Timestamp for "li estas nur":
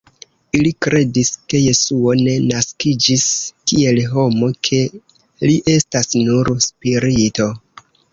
5.45-6.51